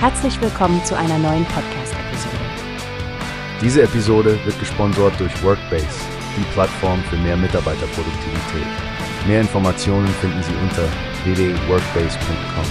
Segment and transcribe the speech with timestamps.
[0.00, 2.36] Herzlich willkommen zu einer neuen Podcast-Episode.
[3.60, 5.88] Diese Episode wird gesponsert durch Workbase,
[6.36, 8.66] die Plattform für mehr Mitarbeiterproduktivität.
[9.26, 10.84] Mehr Informationen finden Sie unter
[11.24, 12.64] www.workbase.com.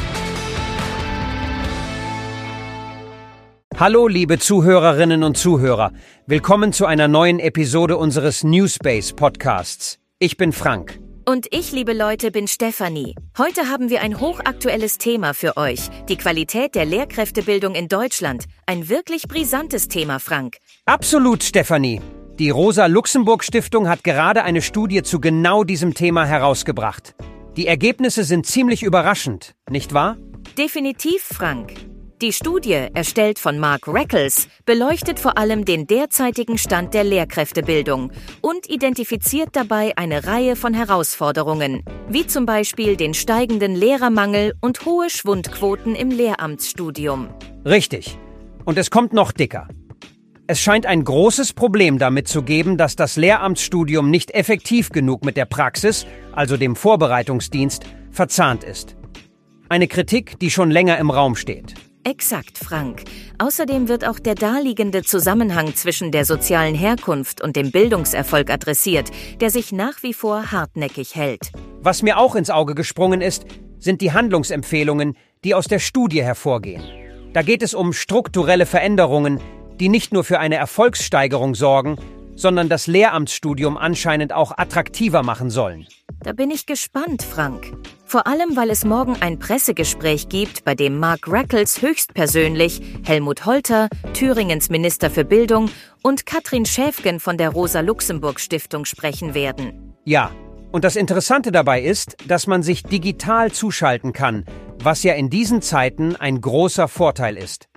[3.78, 5.92] Hallo, liebe Zuhörerinnen und Zuhörer.
[6.28, 10.00] Willkommen zu einer neuen Episode unseres Newspace Podcasts.
[10.20, 10.98] Ich bin Frank.
[11.30, 13.14] Und ich, liebe Leute, bin Stefanie.
[13.38, 15.90] Heute haben wir ein hochaktuelles Thema für euch.
[16.08, 18.46] Die Qualität der Lehrkräftebildung in Deutschland.
[18.66, 20.56] Ein wirklich brisantes Thema, Frank.
[20.86, 22.00] Absolut, Stefanie.
[22.40, 27.14] Die Rosa-Luxemburg-Stiftung hat gerade eine Studie zu genau diesem Thema herausgebracht.
[27.58, 30.16] Die Ergebnisse sind ziemlich überraschend, nicht wahr?
[30.58, 31.74] Definitiv, Frank.
[32.20, 38.68] Die Studie, erstellt von Mark Reckles, beleuchtet vor allem den derzeitigen Stand der Lehrkräftebildung und
[38.68, 45.94] identifiziert dabei eine Reihe von Herausforderungen, wie zum Beispiel den steigenden Lehrermangel und hohe Schwundquoten
[45.94, 47.30] im Lehramtsstudium.
[47.64, 48.18] Richtig.
[48.66, 49.68] Und es kommt noch dicker.
[50.48, 55.38] Es scheint ein großes Problem damit zu geben, dass das Lehramtsstudium nicht effektiv genug mit
[55.38, 58.96] der Praxis, also dem Vorbereitungsdienst, verzahnt ist.
[59.70, 61.76] Eine Kritik, die schon länger im Raum steht.
[62.08, 63.04] Exakt, Frank.
[63.38, 69.50] Außerdem wird auch der daliegende Zusammenhang zwischen der sozialen Herkunft und dem Bildungserfolg adressiert, der
[69.50, 71.52] sich nach wie vor hartnäckig hält.
[71.82, 73.44] Was mir auch ins Auge gesprungen ist,
[73.78, 76.82] sind die Handlungsempfehlungen, die aus der Studie hervorgehen.
[77.34, 79.42] Da geht es um strukturelle Veränderungen,
[79.82, 81.98] die nicht nur für eine Erfolgssteigerung sorgen,
[82.38, 85.86] sondern das Lehramtsstudium anscheinend auch attraktiver machen sollen.
[86.24, 87.72] Da bin ich gespannt, Frank.
[88.06, 93.90] Vor allem, weil es morgen ein Pressegespräch gibt, bei dem Mark Reckles höchstpersönlich, Helmut Holter,
[94.14, 95.70] Thüringens Minister für Bildung
[96.04, 99.94] und Katrin Schäfgen von der Rosa-Luxemburg-Stiftung sprechen werden.
[100.06, 100.32] Ja,
[100.72, 104.46] und das Interessante dabei ist, dass man sich digital zuschalten kann,
[104.80, 107.68] was ja in diesen Zeiten ein großer Vorteil ist.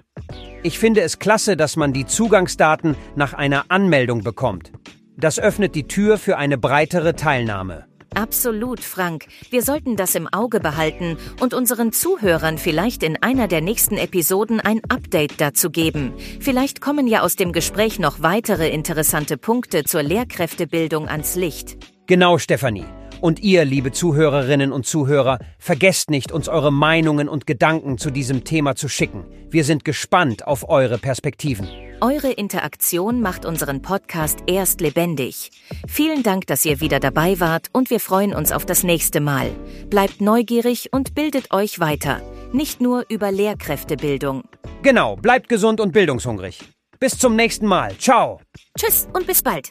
[0.62, 4.72] Ich finde es klasse, dass man die Zugangsdaten nach einer Anmeldung bekommt.
[5.16, 7.89] Das öffnet die Tür für eine breitere Teilnahme.
[8.14, 9.26] Absolut, Frank.
[9.50, 14.60] Wir sollten das im Auge behalten und unseren Zuhörern vielleicht in einer der nächsten Episoden
[14.60, 16.12] ein Update dazu geben.
[16.40, 21.76] Vielleicht kommen ja aus dem Gespräch noch weitere interessante Punkte zur Lehrkräftebildung ans Licht.
[22.06, 22.86] Genau, Stefanie.
[23.20, 28.44] Und ihr, liebe Zuhörerinnen und Zuhörer, vergesst nicht, uns eure Meinungen und Gedanken zu diesem
[28.44, 29.24] Thema zu schicken.
[29.50, 31.68] Wir sind gespannt auf eure Perspektiven.
[32.02, 35.50] Eure Interaktion macht unseren Podcast erst lebendig.
[35.86, 39.50] Vielen Dank, dass ihr wieder dabei wart und wir freuen uns auf das nächste Mal.
[39.90, 42.22] Bleibt neugierig und bildet euch weiter.
[42.52, 44.44] Nicht nur über Lehrkräftebildung.
[44.82, 46.60] Genau, bleibt gesund und bildungshungrig.
[46.98, 47.96] Bis zum nächsten Mal.
[47.98, 48.40] Ciao.
[48.78, 49.70] Tschüss und bis bald.